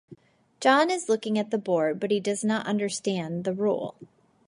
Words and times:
John 0.59 0.89
is 0.89 1.09
looking 1.09 1.37
at 1.37 1.51
the 1.51 1.59
board 1.59 1.99
but 1.99 2.09
he 2.09 2.19
does 2.19 2.43
not 2.43 2.65
understand 2.65 3.43
the 3.43 3.53
rule. 3.53 3.93